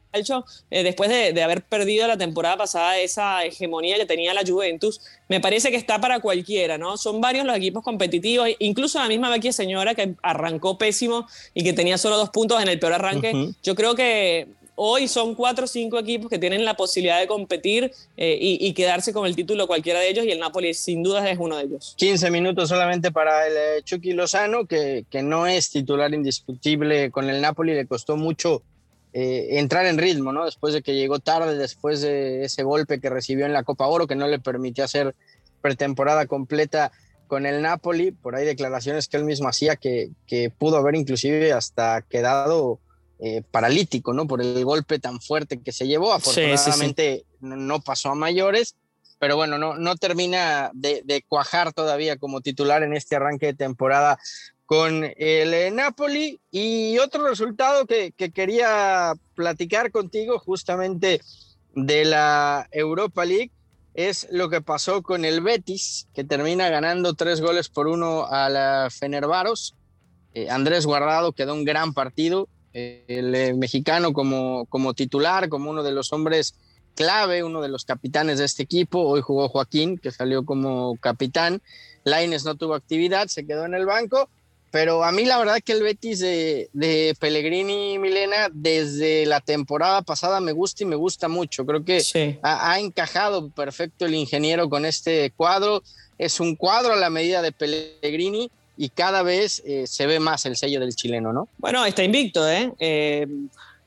eh, 0.71 0.83
después 0.83 1.11
de, 1.11 1.43
haber 1.43 1.63
perdido 1.63 2.07
la 2.07 2.17
temporada 2.17 2.57
pasada 2.57 2.99
esa 2.99 3.45
hegemonía 3.45 3.97
que 3.97 4.07
tenía 4.07 4.35
la 4.35 4.43
Juventus, 4.47 5.01
me 5.29 5.41
parece 5.41 5.71
que 5.71 5.77
está 5.77 6.01
para 6.01 6.21
cualquiera, 6.21 6.79
¿no? 6.79 6.97
Son 6.97 7.21
varios 7.21 7.45
los 7.45 7.57
equipos 7.57 7.83
competitivos, 7.83 8.49
incluso 8.59 8.99
la 8.99 9.09
misma 9.09 9.31
Vecchia 9.31 9.53
Señora 9.53 9.95
que 9.95 10.15
arrancó 10.23 10.79
pésimo 10.79 11.27
y 11.55 11.65
que 11.65 11.73
tenía 11.73 11.99
solo 11.99 12.17
dos 12.17 12.31
puntos 12.31 12.63
en 12.63 12.69
el 12.69 12.79
peor 12.79 12.95
arranque. 12.95 13.53
Yo 13.63 13.75
creo 13.75 13.95
que 13.95 14.49
hoy 14.77 15.09
son 15.09 15.35
cuatro 15.35 15.65
o 15.65 15.69
cinco 15.69 15.99
equipos 15.99 16.31
que 16.31 16.39
tienen 16.39 16.65
la 16.65 16.75
posibilidad 16.75 17.19
de 17.19 17.27
competir 17.27 17.91
eh, 18.17 18.39
y, 18.41 18.73
quedarse 18.75 19.13
con 19.13 19.27
el 19.27 19.35
título 19.35 19.67
cualquiera 19.67 20.01
de 20.01 20.11
ellos 20.11 20.25
y 20.27 20.31
el 20.31 20.39
Napoli 20.39 20.75
sin 20.75 21.03
duda 21.03 21.29
es 21.29 21.39
uno 21.39 21.57
de 21.57 21.65
ellos. 21.65 21.95
15 21.97 22.31
minutos 22.31 22.69
solamente 22.69 23.11
para 23.11 23.47
el 23.47 23.55
eh, 23.57 23.83
Chucky 23.83 24.13
Lozano, 24.13 24.67
que, 24.67 25.05
que 25.11 25.23
no 25.23 25.47
es 25.47 25.71
titular 25.71 26.13
indiscutible 26.15 27.11
con 27.11 27.29
el 27.29 27.41
Napoli, 27.41 27.75
le 27.75 27.87
costó 27.87 28.17
mucho 28.17 28.63
eh, 29.19 29.59
entrar 29.59 29.87
en 29.87 29.97
ritmo, 29.97 30.31
¿no? 30.31 30.45
Después 30.45 30.75
de 30.75 30.83
que 30.83 30.95
llegó 30.95 31.21
tarde, 31.21 31.57
después 31.57 32.03
de 32.03 32.45
ese 32.45 32.65
golpe 32.65 33.01
que 33.01 33.09
recibió 33.09 33.47
en 33.47 33.55
la 33.55 33.63
Copa 33.63 33.87
Oro, 33.87 34.07
que 34.07 34.15
no 34.15 34.29
le 34.29 34.39
permitió 34.39 34.85
hacer 34.85 35.15
pretemporada 35.63 36.27
completa 36.27 36.93
con 37.27 37.47
el 37.47 37.63
Napoli, 37.63 38.11
por 38.11 38.37
ahí 38.37 38.45
declaraciones 38.45 39.09
que 39.09 39.17
él 39.17 39.25
mismo 39.25 39.49
hacía 39.49 39.77
que, 39.77 40.11
que 40.27 40.51
pudo 40.51 40.77
haber 40.77 40.97
inclusive 40.97 41.55
hasta 41.55 42.03
quedado 42.03 42.79
eh, 43.19 43.41
paralítico, 43.51 44.13
¿no? 44.13 44.27
Por 44.27 44.43
el 44.43 44.63
golpe 44.67 44.99
tan 44.99 45.19
fuerte 45.19 45.63
que 45.63 45.73
se 45.73 45.87
llevó. 45.87 46.13
Afortunadamente 46.13 47.25
No, 47.41 47.81
pasó 47.81 48.11
a 48.11 48.15
mayores, 48.15 48.77
pero 49.19 49.35
bueno, 49.37 49.57
no, 49.57 49.79
no 49.79 49.97
termina 49.97 50.71
de, 50.75 51.25
cuajar 51.27 51.73
todavía 51.73 52.19
como 52.19 52.43
titular 52.43 52.83
en 52.83 52.93
este 52.93 53.17
arranque 53.17 53.47
de 53.47 53.55
temporada 53.55 54.19
con 54.67 55.05
el 55.05 55.55
eh, 55.55 55.71
Napoli. 55.73 56.41
Y 56.51 56.99
otro 56.99 57.27
resultado 57.27 57.87
que, 57.87 58.13
que 58.13 58.31
quería 58.31 59.15
platicar 59.35 59.91
contigo 59.91 60.39
justamente 60.39 61.21
de 61.75 62.05
la 62.05 62.69
Europa 62.73 63.25
League 63.25 63.53
es 63.95 64.29
lo 64.31 64.51
que 64.51 64.61
pasó 64.61 65.03
con 65.03 65.25
el 65.25 65.41
Betis, 65.41 66.09
que 66.15 66.23
termina 66.23 66.69
ganando 66.69 67.15
tres 67.15 67.41
goles 67.41 67.71
por 67.71 67.87
uno 67.87 68.27
a 68.27 68.51
la 68.51 68.89
Fenerbaros. 68.91 69.75
Eh, 70.35 70.51
Andrés 70.51 70.85
Guardado 70.85 71.33
quedó 71.33 71.55
un 71.55 71.65
gran 71.65 71.95
partido, 71.95 72.49
el 72.75 73.35
eh, 73.35 73.55
mexicano 73.55 74.13
como, 74.13 74.67
como 74.67 74.93
titular, 74.93 75.49
como 75.49 75.71
uno 75.71 75.83
de 75.83 75.93
los 75.93 76.13
hombres 76.13 76.55
clave, 76.95 77.43
uno 77.43 77.63
de 77.63 77.71
los 77.71 77.87
capitanes 77.87 78.39
de 78.39 78.45
este 78.45 78.63
equipo. 78.63 79.01
Hoy 79.01 79.23
jugó 79.23 79.49
Joaquín, 79.49 79.97
que 79.97 80.13
salió 80.13 80.45
como 80.45 80.97
capitán. 81.01 81.63
Laines 82.05 82.45
no 82.45 82.55
tuvo 82.55 82.75
actividad, 82.75 83.29
se 83.29 83.47
quedó 83.47 83.65
en 83.65 83.73
el 83.73 83.87
banco. 83.87 84.29
Pero 84.71 85.05
a 85.05 85.13
mí 85.13 85.25
la 85.25 85.39
verdad 85.39 85.59
que 85.65 85.73
el 85.73 85.83
Betis 85.83 86.19
de, 86.19 86.69
de 86.73 87.17
Pellegrini 87.19 87.95
y 87.95 87.99
Milena 87.99 88.49
desde 88.53 89.25
la 89.25 89.41
temporada 89.41 90.03
pasada 90.03 90.41
me 90.41 90.53
gusta 90.53 90.83
y 90.83 90.87
me 90.87 90.97
gusta 90.97 91.29
mucho. 91.29 91.65
Creo 91.65 91.85
que 91.85 92.03
ha, 92.43 92.73
ha, 92.73 92.81
encajado 92.81 93.49
perfecto 93.51 94.07
el 94.07 94.15
ingeniero 94.15 94.69
con 94.69 94.85
este 94.85 95.33
cuadro. 95.37 95.83
Es 96.19 96.41
un 96.41 96.57
cuadro 96.57 96.93
a 96.93 96.97
la 96.97 97.11
medida 97.11 97.43
de 97.43 97.53
Pellegrini 97.53 98.51
y 98.77 98.91
cada 98.91 99.23
vez 99.23 99.63
eh, 99.65 99.87
se 99.87 100.07
ve 100.07 100.21
más 100.21 100.45
el 100.47 100.57
sello 100.57 100.81
del 100.81 100.95
chileno, 100.95 101.33
¿no? 101.33 101.49
Bueno, 101.59 101.85
está 101.87 102.05
invicto, 102.05 102.49
¿eh? 102.49 102.73
¿eh? 102.79 103.27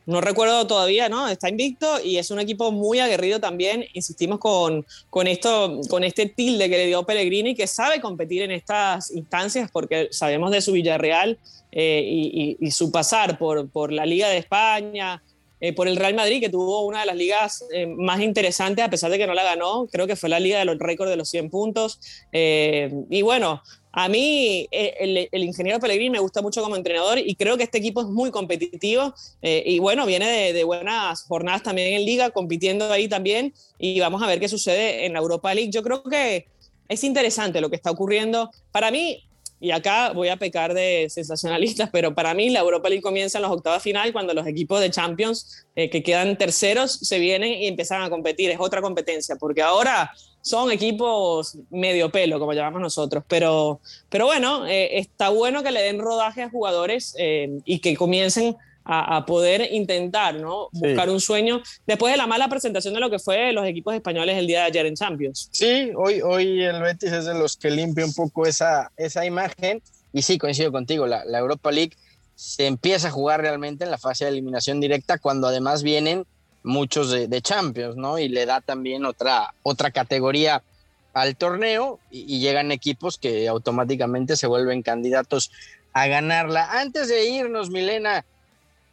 No 0.09 0.21
recuerdo 0.21 0.65
todavía, 0.65 1.07
¿no? 1.07 1.27
Está 1.29 1.49
invicto 1.49 2.01
y 2.03 2.17
es 2.17 2.31
un 2.31 2.39
equipo 2.39 2.71
muy 2.71 2.99
aguerrido 2.99 3.39
también. 3.39 3.85
Insistimos 3.93 4.39
con, 4.39 4.85
con, 5.09 5.27
esto, 5.27 5.79
con 5.87 6.03
este 6.03 6.25
tilde 6.25 6.69
que 6.69 6.77
le 6.77 6.87
dio 6.87 7.03
Pellegrini, 7.03 7.55
que 7.55 7.67
sabe 7.67 8.01
competir 8.01 8.41
en 8.41 8.51
estas 8.51 9.11
instancias 9.11 9.69
porque 9.71 10.07
sabemos 10.11 10.51
de 10.51 10.61
su 10.61 10.71
Villarreal 10.71 11.37
eh, 11.71 12.57
y, 12.59 12.71
su 12.71 12.91
pasar 12.91 13.37
por, 13.37 13.69
por 13.69 13.91
la 13.91 14.05
Liga 14.05 14.29
de 14.29 14.37
España, 14.37 15.21
por 15.75 15.87
el 15.87 15.97
Real 15.97 16.15
Madrid, 16.15 16.39
que 16.39 16.49
tuvo 16.49 16.85
una 16.85 17.01
de 17.01 17.05
las 17.05 17.15
ligas 17.17 17.65
más 17.97 18.21
interesantes, 18.21 18.83
a 18.83 18.89
pesar 18.89 19.11
de 19.11 19.17
que 19.17 19.27
no 19.27 19.33
la 19.33 19.43
ganó, 19.43 19.87
creo 19.91 20.07
que 20.07 20.15
fue 20.15 20.29
la 20.29 20.39
liga 20.39 20.57
de 20.57 20.65
los 20.65 20.79
récords 20.79 21.11
de 21.11 21.17
los 21.17 21.29
100 21.29 21.49
puntos. 21.49 21.99
y 22.31 23.21
bueno, 23.21 23.61
a 23.91 24.08
mí 24.08 24.67
eh, 24.72 25.29
el, 25.31 25.43
ingeniero 25.43 25.79
Pellegrini 25.79 26.12
me 26.12 26.19
gusta 26.19 26.41
mucho 26.41 26.62
como 26.62 26.75
entrenador 26.75 27.17
y 27.17 27.36
creo 27.36 27.58
que 27.58 27.63
este 27.63 27.79
equipo 27.79 28.01
es 28.01 28.08
muy 28.08 28.29
competitivo 28.29 29.15
eh, 29.41 29.63
y 29.65 29.79
bueno, 29.79 30.05
viene 30.05 30.53
de, 30.53 30.63
buenas 30.63 31.24
jornadas 31.24 31.63
también 31.63 31.93
en 31.93 32.05
liga, 32.05 32.29
compitiendo 32.29 32.91
ahí 32.91 33.08
también 33.08 33.53
y 33.79 34.00
vamos 34.00 34.22
a 34.22 34.27
ver 34.27 34.39
qué 34.39 34.48
sucede 34.48 35.05
en 35.05 35.13
la 35.13 35.19
Europa 35.19 35.53
League. 35.53 35.72
Yo 35.72 35.81
creo 35.81 36.03
que 36.03 36.48
es 36.88 37.03
interesante 37.03 37.62
lo 37.62 37.69
que 37.69 37.77
está 37.77 37.89
ocurriendo. 37.89 38.51
Para 38.72 38.91
mí, 38.91 39.24
y 39.60 39.72
acá 39.72 40.12
voy 40.12 40.29
a 40.29 40.38
pecar 40.38 40.75
de 40.75 41.08
sensacionalistas, 41.10 41.89
pero 41.91 42.13
para 42.13 42.36
mí 42.36 42.51
la 42.51 42.60
Europa 42.60 42.89
League 42.89 43.01
comienza 43.01 43.39
en 43.39 43.41
los 43.41 43.51
octavos 43.51 43.81
final 43.81 44.13
cuando 44.13 44.36
los 44.36 44.46
equipos 44.46 44.81
de 44.81 44.91
Champions 44.91 45.65
eh, 45.75 45.89
que 45.89 46.03
quedan 46.03 46.38
terceros 46.38 46.91
se 46.91 47.17
vienen 47.17 47.53
y 47.53 47.65
empiezan 47.65 48.03
a 48.03 48.10
competir. 48.12 48.51
Es 48.51 48.60
otra 48.60 48.81
competencia, 48.81 49.36
porque 49.36 49.63
ahora 49.63 50.12
son 50.41 50.72
equipos 50.72 51.58
medio 51.69 52.10
pelo, 52.12 52.39
como 52.39 52.53
llamamos 52.53 52.81
nosotros. 52.81 53.24
Pero, 53.27 53.79
pero 54.10 54.25
bueno, 54.25 54.65
eh, 54.67 55.00
está 55.00 55.29
bueno 55.29 55.63
que 55.63 55.72
le 55.72 55.81
den 55.81 56.00
rodaje 56.00 56.43
a 56.43 56.50
jugadores 56.50 57.15
eh, 57.17 57.60
y 57.65 57.79
que 57.79 57.96
comiencen 57.96 58.55
a, 58.91 59.24
poder 59.27 59.72
intentar, 59.72 60.34
¿no? 60.34 60.69
Buscar 60.72 61.12
un 61.12 61.22
sueño 61.22 61.62
después 61.86 62.12
de 62.12 62.17
la 62.17 62.25
mala 62.25 62.50
presentación 62.50 62.91
de 62.96 63.00
lo 63.00 63.12
que 63.12 63.19
fue 63.19 63.53
los 63.53 63.63
equipos 63.67 63.93
españoles 63.93 64.36
el 64.36 64.48
día 64.48 64.62
de 64.62 64.65
ayer 64.65 64.88
en 64.88 64.96
Champions. 64.96 65.48
Sí, 65.51 65.91
hoy, 65.96 66.22
hoy 66.22 66.63
el 66.63 66.81
Betis 66.81 67.12
es 67.12 67.25
de 67.25 67.36
los 67.36 67.55
que 67.55 67.69
limpia 67.69 68.03
un 68.03 68.13
poco 68.15 68.48
esa, 68.48 68.91
esa 68.98 69.24
imagen 69.27 69.84
y 70.12 70.24
sí, 70.24 70.39
coincido 70.39 70.72
contigo, 70.72 71.05
la, 71.05 71.24
la 71.25 71.38
Europa 71.38 71.72
League 71.72 71.91
se 72.34 72.65
empieza 72.65 73.10
a 73.10 73.12
jugar 73.12 73.41
realmente 73.41 73.84
en 73.84 73.91
la 73.91 73.98
fase 73.98 74.25
de 74.25 74.31
eliminación 74.31 74.79
directa 74.79 75.17
cuando 75.17 75.48
además 75.48 75.84
vienen 75.84 76.25
muchos 76.69 77.11
de, 77.11 77.41
Champions, 77.41 77.97
¿no? 77.97 78.17
Y 78.17 78.29
le 78.29 78.45
da 78.45 78.61
también 78.61 79.05
otra, 79.05 79.53
otra 79.63 79.91
categoría 79.91 80.63
al 81.13 81.35
torneo 81.35 81.99
y, 82.09 82.39
llegan 82.39 82.71
equipos 82.71 83.17
que 83.17 83.47
automáticamente 83.47 84.38
se 84.38 84.47
vuelven 84.47 84.81
candidatos 84.81 85.51
a 85.93 86.07
ganarla. 86.07 86.79
Antes 86.79 87.09
de 87.09 87.27
irnos, 87.29 87.69
Milena, 87.69 88.23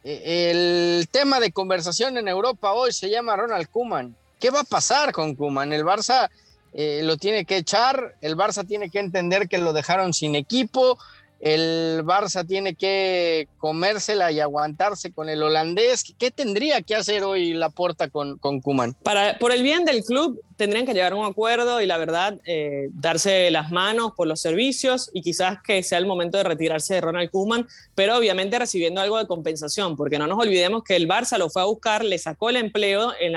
e, 0.03 0.51
el 0.51 1.07
tema 1.09 1.39
de 1.39 1.51
conversación 1.51 2.17
en 2.17 2.27
Europa 2.27 2.73
hoy 2.73 2.91
se 2.91 3.09
llama 3.09 3.35
Ronald 3.35 3.69
Kuman. 3.69 4.15
¿Qué 4.39 4.49
va 4.49 4.61
a 4.61 4.65
pasar 4.65 5.13
con 5.13 5.35
Kuman? 5.35 5.71
El 5.71 5.83
Barça 5.83 6.29
eh, 6.73 7.01
lo 7.03 7.17
tiene 7.17 7.45
que 7.45 7.57
echar, 7.57 8.15
el 8.21 8.35
Barça 8.35 8.67
tiene 8.67 8.89
que 8.89 8.99
entender 8.99 9.47
que 9.47 9.57
lo 9.57 9.73
dejaron 9.73 10.13
sin 10.13 10.35
equipo, 10.35 10.99
el 11.39 12.01
Barça 12.03 12.45
tiene 12.45 12.75
que 12.75 13.47
comérsela 13.57 14.31
y 14.31 14.39
aguantarse 14.39 15.11
con 15.11 15.29
el 15.29 15.43
holandés. 15.43 16.15
¿Qué 16.17 16.31
tendría 16.31 16.81
que 16.81 16.95
hacer 16.95 17.23
hoy 17.23 17.53
Laporta 17.53 18.09
con, 18.09 18.37
con 18.39 18.59
Kuman? 18.59 18.93
Para, 19.03 19.37
por 19.37 19.51
el 19.51 19.61
bien 19.61 19.85
del 19.85 20.03
club, 20.03 20.41
tendrían 20.55 20.85
que 20.85 20.93
llegar 20.93 21.13
a 21.13 21.15
un 21.15 21.25
acuerdo 21.25 21.79
y 21.81 21.85
la 21.85 21.97
verdad, 21.97 22.39
eh, 22.45 22.89
darse 22.91 23.51
las 23.51 23.71
manos 23.71 24.13
por 24.15 24.27
los 24.27 24.41
servicios 24.41 25.11
y 25.13 25.21
quizás 25.21 25.59
que 25.61 25.83
sea 25.83 25.99
el 25.99 26.07
momento 26.07 26.39
de 26.39 26.43
retirarse 26.43 26.95
de 26.95 27.01
Ronald 27.01 27.29
Kuman, 27.29 27.67
pero 27.93 28.17
obviamente 28.17 28.57
recibiendo 28.57 28.99
algo 28.99 29.19
de 29.19 29.27
compensación, 29.27 29.95
porque 29.95 30.17
no 30.17 30.25
nos 30.25 30.39
olvidemos 30.39 30.83
que 30.83 30.95
el 30.95 31.07
Barça 31.07 31.37
lo 31.37 31.49
fue 31.49 31.61
a 31.61 31.65
buscar, 31.65 32.03
le 32.03 32.17
sacó 32.17 32.49
el 32.49 32.57
empleo 32.57 33.13
en 33.19 33.33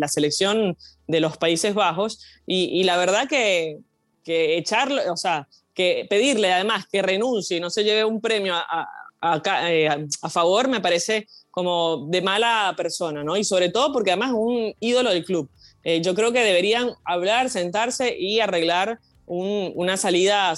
la, 0.00 0.08
selección 0.08 0.76
de 1.06 1.20
los 1.20 1.36
Países 1.36 1.74
Bajos 1.74 2.20
y, 2.46 2.64
y 2.80 2.84
la 2.84 2.96
verdad 2.96 3.28
que, 3.28 3.78
que 4.24 4.56
echarlo, 4.56 5.00
o 5.12 5.16
sea, 5.16 5.48
que 5.74 6.06
pedirle 6.08 6.52
además 6.52 6.86
que 6.90 7.02
renuncie 7.02 7.56
y 7.56 7.60
no 7.60 7.70
se 7.70 7.84
lleve 7.84 8.04
un 8.04 8.20
premio 8.20 8.54
a, 8.54 8.88
eh, 9.68 9.88
a, 9.88 10.30
favor 10.30 10.68
me 10.68 10.80
parece 10.80 11.26
como 11.50 12.06
de 12.08 12.22
mala 12.22 12.74
persona, 12.76 13.22
¿no? 13.22 13.36
Y 13.36 13.44
sobre 13.44 13.68
todo 13.68 13.92
porque 13.92 14.10
además 14.10 14.30
es 14.30 14.36
un 14.36 14.74
ídolo 14.80 15.10
del 15.10 15.24
club. 15.24 15.48
Eh, 15.84 16.00
yo 16.00 16.14
creo 16.14 16.32
que 16.32 16.40
deberían 16.40 16.90
hablar, 17.04 17.50
sentarse 17.50 18.16
y 18.18 18.40
arreglar 18.40 18.98
una 19.26 19.96
salida 19.96 20.54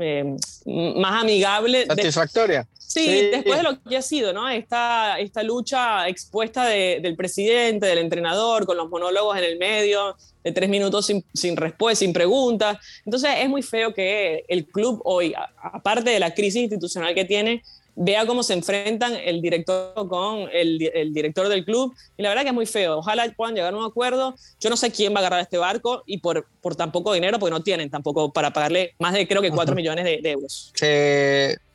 eh, 0.00 0.36
más 0.64 1.22
amigable. 1.22 1.86
Satisfactoria. 1.86 2.66
Sí, 2.78 3.28
después 3.30 3.58
de 3.58 3.62
lo 3.64 3.82
que 3.82 3.96
ha 3.96 4.02
sido, 4.02 4.32
¿no? 4.32 4.48
Esta, 4.48 5.18
esta 5.18 5.42
lucha 5.42 6.08
expuesta 6.08 6.64
del 6.66 7.16
presidente, 7.16 7.86
del 7.86 7.98
entrenador, 7.98 8.64
con 8.64 8.76
los 8.76 8.88
monólogos 8.88 9.36
en 9.36 9.44
el 9.44 9.58
medio, 9.58 10.16
de 10.42 10.52
tres 10.52 10.68
minutos 10.68 11.06
sin, 11.06 11.24
sin 11.34 11.56
respuesta, 11.56 11.98
sin 12.04 12.12
preguntas. 12.12 12.78
Entonces 13.04 13.30
es 13.38 13.48
muy 13.48 13.62
feo 13.62 13.92
que 13.92 14.44
el 14.48 14.66
club 14.66 15.02
hoy, 15.04 15.34
aparte 15.60 16.10
de 16.10 16.20
la 16.20 16.32
crisis 16.32 16.62
institucional 16.62 17.14
que 17.14 17.24
tiene, 17.24 17.62
vea 17.96 18.26
cómo 18.26 18.42
se 18.42 18.52
enfrentan 18.52 19.14
el 19.14 19.40
director 19.40 20.06
con 20.08 20.48
el, 20.52 20.90
el, 20.94 21.14
director 21.14 21.48
del 21.48 21.64
club. 21.64 21.94
Y 22.16 22.22
la 22.22 22.28
verdad 22.28 22.42
que 22.42 22.48
es 22.48 22.54
muy 22.54 22.66
feo. 22.66 22.98
Ojalá 22.98 23.26
puedan 23.34 23.54
llegar 23.54 23.72
a 23.72 23.76
un 23.76 23.84
acuerdo. 23.84 24.34
Yo 24.60 24.70
no 24.70 24.76
sé 24.76 24.92
quién 24.92 25.12
va 25.12 25.16
a 25.16 25.20
agarrar 25.20 25.40
este 25.40 25.56
barco 25.56 26.02
y 26.06 26.18
por, 26.18 26.46
por 26.60 26.76
tan 26.76 26.92
poco 26.92 27.14
dinero, 27.14 27.38
porque 27.38 27.50
no 27.50 27.62
tienen 27.62 27.90
tampoco 27.90 28.32
para 28.32 28.52
pagarle 28.52 28.94
más 28.98 29.14
de 29.14 29.26
creo 29.26 29.40
que 29.40 29.50
4 29.50 29.74
millones 29.74 30.04
de, 30.04 30.30
euros. 30.30 30.72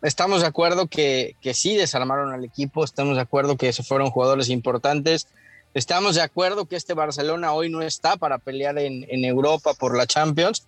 estamos 0.04 0.42
de 0.42 0.48
acuerdo 0.48 0.88
que, 0.88 1.36
que 1.42 1.54
sí 1.54 1.76
desarmaron 1.76 2.32
al 2.34 2.46
equipo, 2.46 2.84
estamos 2.84 3.16
de 3.16 3.22
acuerdo 3.22 3.58
que 3.58 3.70
esos 3.70 3.88
fueron 3.88 4.12
jugadores 4.12 4.50
importantes. 4.50 5.28
Estamos 5.74 6.16
de 6.16 6.22
acuerdo 6.22 6.66
que 6.66 6.76
este 6.76 6.94
Barcelona 6.94 7.54
hoy 7.54 7.70
no 7.70 7.82
está 7.82 8.18
para 8.18 8.38
pelear 8.38 8.78
en, 8.78 9.06
en 9.10 9.26
Europa 9.26 9.74
por 9.74 9.98
la 9.98 10.06
Champions, 10.06 10.68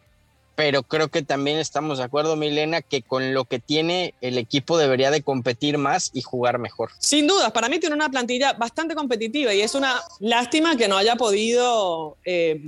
pero 0.56 0.84
creo 0.84 1.10
que 1.10 1.24
también 1.24 1.58
estamos 1.58 1.98
de 1.98 2.04
acuerdo, 2.04 2.36
Milena, 2.36 2.82
que 2.82 3.02
con 3.02 3.34
lo 3.34 3.46
que 3.46 3.60
tiene 3.60 4.14
el 4.22 4.38
equipo 4.38 4.78
debería 4.78 5.10
de 5.10 5.24
competir 5.24 5.78
más 5.78 6.12
y 6.14 6.22
jugar 6.22 6.60
mejor. 6.60 6.92
Sin 7.00 7.28
dudas, 7.28 7.52
para 7.52 7.70
mí 7.70 7.80
tiene 7.80 7.96
una 7.96 8.10
plantilla 8.10 8.54
bastante 8.54 8.94
competitiva 8.94 9.54
y 9.54 9.62
es 9.62 9.74
una 9.74 10.00
lástima 10.20 10.78
que 10.78 10.88
no 10.88 10.98
haya 10.98 11.16
podido 11.16 12.18
eh, 12.24 12.62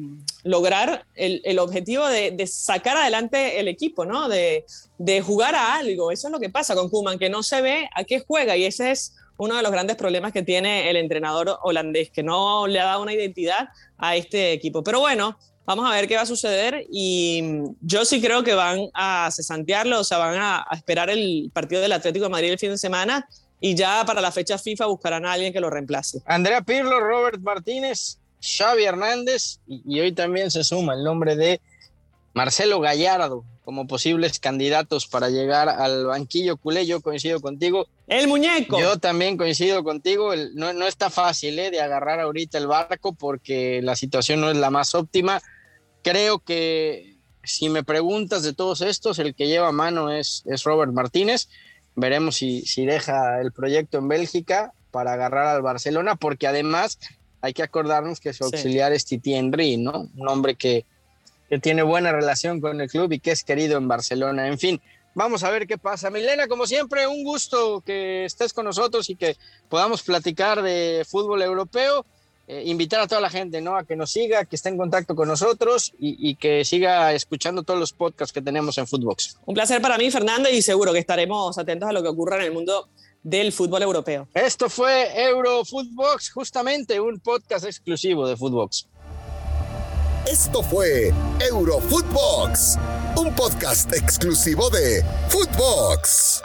lograr 0.43 1.05
el, 1.15 1.59
objetivo 1.59 2.07
de, 2.07 2.47
sacar 2.47 2.97
adelante 2.97 3.59
el 3.59 3.67
equipo, 3.67 4.05
¿no? 4.05 4.29
De, 4.29 4.65
de 4.97 5.21
jugar 5.21 5.55
a 5.55 5.75
algo. 5.75 6.11
Eso 6.11 6.27
es 6.27 6.31
lo 6.31 6.39
que 6.39 6.49
pasa 6.49 6.75
con 6.75 6.89
Kuman, 6.89 7.19
que 7.19 7.29
no 7.29 7.43
se 7.43 7.61
ve 7.61 7.89
a 7.93 8.03
qué 8.03 8.19
juega 8.19 8.57
y 8.57 8.65
ese 8.65 8.91
es 8.91 9.13
uno 9.37 9.55
de 9.55 9.63
los 9.63 9.71
grandes 9.71 9.95
problemas 9.95 10.31
que 10.31 10.43
tiene 10.43 10.89
el 10.89 10.95
entrenador 10.95 11.59
holandés, 11.61 12.09
que 12.09 12.23
no 12.23 12.67
le 12.67 12.79
ha 12.79 12.85
dado 12.85 13.01
una 13.01 13.13
identidad 13.13 13.69
a 13.97 14.15
este 14.15 14.53
equipo. 14.53 14.83
Pero 14.83 15.01
bueno, 15.01 15.37
Vamos 15.65 15.89
a 15.89 15.95
ver 15.95 16.07
qué 16.07 16.15
va 16.15 16.21
a 16.21 16.27
suceder 16.27 16.85
y 16.91 17.43
yo 17.81 18.05
sí 18.05 18.21
creo 18.21 18.43
que 18.43 18.53
van 18.53 18.89
a 18.93 19.29
cesantearlo, 19.31 19.99
o 19.99 20.03
sea, 20.03 20.19
van 20.19 20.37
a, 20.39 20.65
esperar 20.71 21.09
el 21.09 21.49
partido 21.51 21.81
del 21.81 21.91
Atlético 21.91 22.25
de 22.25 22.29
Madrid 22.29 22.51
el 22.51 22.59
fin 22.59 22.69
de 22.69 22.77
semana 22.77 23.27
y 23.59 23.73
ya 23.73 24.03
para 24.05 24.21
la 24.21 24.31
fecha 24.31 24.59
FIFA 24.59 24.85
buscarán 24.85 25.25
a 25.25 25.33
alguien 25.33 25.51
que 25.51 25.59
lo 25.59 25.71
reemplace. 25.71 26.21
Andrea 26.27 26.61
Pirlo, 26.61 26.99
Robert 26.99 27.41
Martínez, 27.41 28.19
Xavi 28.41 28.83
Hernández 28.83 29.57
y, 29.67 29.99
hoy 29.99 30.11
también 30.11 30.51
se 30.51 30.63
suma 30.63 30.93
el 30.93 31.03
nombre 31.03 31.35
de 31.35 31.59
Marcelo 32.35 32.79
Gallardo 32.79 33.43
como 33.63 33.87
posibles 33.87 34.37
candidatos 34.37 35.07
para 35.07 35.29
llegar 35.29 35.69
al 35.69 36.05
banquillo 36.05 36.57
culé. 36.57 36.85
Yo 36.85 37.01
coincido 37.01 37.39
contigo. 37.41 37.87
El 38.05 38.27
muñeco. 38.27 38.79
Yo 38.79 38.99
también 38.99 39.37
coincido 39.37 39.83
contigo. 39.83 40.35
no, 40.53 40.73
no, 40.73 40.85
está 40.85 41.09
fácil 41.09 41.57
¿eh? 41.57 41.71
de 41.71 41.81
agarrar 41.81 42.19
ahorita 42.19 42.59
el 42.59 42.67
barco 42.67 43.13
porque 43.13 43.81
la 43.81 43.95
situación 43.95 44.41
no 44.41 44.51
es 44.51 44.57
la 44.57 44.69
más 44.69 44.93
óptima. 44.93 45.41
Creo 46.05 46.37
que 46.37 47.17
si 47.43 47.67
me 47.67 47.83
preguntas 47.83 48.43
de 48.43 48.53
todos 48.53 48.81
estos, 48.81 49.17
el 49.17 49.33
que 49.33 49.47
lleva 49.47 49.71
mano 49.71 50.11
es, 50.11 50.43
es 50.45 50.63
Robert 50.63 50.93
Martínez. 50.93 51.49
Veremos 51.95 52.35
si, 52.35 52.61
si 52.61 52.85
deja 52.85 53.41
el 53.41 53.51
proyecto 53.51 53.97
en 53.97 54.07
Bélgica 54.07 54.71
para 54.91 55.13
agarrar 55.13 55.47
al 55.47 55.63
Barcelona, 55.63 56.15
porque 56.15 56.45
además 56.45 56.99
hay 57.41 57.53
que 57.53 57.63
acordarnos 57.63 58.19
que 58.19 58.33
su 58.33 58.43
auxiliar 58.43 58.93
es 58.93 59.05
Titi 59.05 59.33
Henry, 59.33 59.77
¿no? 59.77 60.11
Un 60.15 60.27
hombre 60.27 60.53
que, 60.53 60.85
que 61.49 61.57
tiene 61.57 61.81
buena 61.81 62.11
relación 62.11 62.61
con 62.61 62.79
el 62.81 62.87
club 62.87 63.11
y 63.11 63.19
que 63.19 63.31
es 63.31 63.43
querido 63.43 63.79
en 63.79 63.87
Barcelona. 63.87 64.47
En 64.47 64.59
fin, 64.59 64.79
vamos 65.15 65.43
a 65.43 65.49
ver 65.49 65.65
qué 65.65 65.79
pasa. 65.79 66.11
Milena, 66.11 66.47
como 66.47 66.67
siempre, 66.67 67.07
un 67.07 67.23
gusto 67.23 67.81
que 67.81 68.25
estés 68.25 68.53
con 68.53 68.65
nosotros 68.65 69.09
y 69.09 69.15
que 69.15 69.37
podamos 69.69 70.03
platicar 70.03 70.61
de 70.61 71.03
fútbol 71.09 71.41
europeo. 71.41 72.05
Eh, 72.47 72.63
invitar 72.67 73.01
a 73.01 73.07
toda 73.07 73.21
la 73.21 73.29
gente 73.29 73.59
¿no? 73.59 73.75
a 73.75 73.85
que 73.85 73.95
nos 73.95 74.11
siga, 74.11 74.45
que 74.45 74.55
esté 74.55 74.69
en 74.69 74.77
contacto 74.77 75.15
con 75.15 75.27
nosotros 75.27 75.93
y, 75.97 76.35
que 76.35 76.63
siga 76.63 77.11
escuchando 77.13 77.63
todos 77.63 77.79
los 77.79 77.91
podcasts 77.91 78.31
que 78.31 78.41
tenemos 78.41 78.77
en 78.77 78.85
Footbox. 78.85 79.37
Un 79.47 79.55
placer 79.55 79.81
para 79.81 79.97
mí, 79.97 80.11
Fernando, 80.11 80.47
y 80.49 80.61
seguro 80.61 80.93
que 80.93 80.99
estaremos 80.99 81.57
atentos 81.57 81.89
a 81.89 81.91
lo 81.91 82.03
que 82.03 82.09
ocurra 82.09 82.35
en 82.35 82.43
el 82.43 82.51
mundo 82.51 82.87
del 83.23 83.51
fútbol 83.51 83.81
europeo. 83.81 84.27
Esto 84.35 84.69
fue 84.69 85.25
Eurofootbox, 85.27 86.29
justamente 86.31 86.99
un 86.99 87.19
podcast 87.19 87.65
exclusivo 87.65 88.27
de 88.27 88.37
Footbox. 88.37 88.87
Esto 90.31 90.61
fue 90.61 91.11
Eurofootbox, 91.49 92.77
un 93.17 93.35
podcast 93.35 93.91
exclusivo 93.91 94.69
de 94.69 95.03
Footbox. 95.29 96.43